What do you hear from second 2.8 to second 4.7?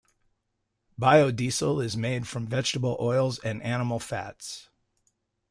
oils and animal fats.